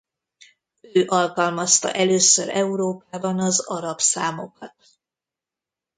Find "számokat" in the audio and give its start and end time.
3.99-4.75